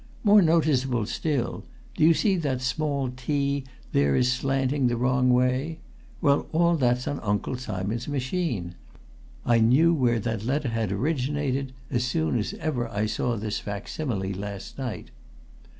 More 0.23 0.41
noticeable 0.41 1.05
still 1.05 1.63
do 1.95 2.03
you 2.03 2.15
see 2.15 2.35
that 2.37 2.57
the 2.57 2.63
small 2.63 3.11
t 3.11 3.65
there 3.91 4.15
is 4.15 4.31
slanting 4.31 4.87
the 4.87 4.97
wrong 4.97 5.29
way? 5.31 5.77
Well, 6.21 6.47
all 6.51 6.75
that's 6.75 7.07
on 7.07 7.19
Uncle 7.19 7.55
Simon's 7.55 8.07
machine! 8.07 8.73
I 9.45 9.59
knew 9.59 9.93
where 9.93 10.19
that 10.19 10.43
letter 10.43 10.69
had 10.69 10.91
originated 10.91 11.73
as 11.91 12.03
soon 12.03 12.39
as 12.39 12.55
ever 12.55 12.89
I 12.89 13.05
saw 13.05 13.35
this 13.37 13.59
facsimile 13.59 14.33
last 14.33 14.79
night." 14.79 15.11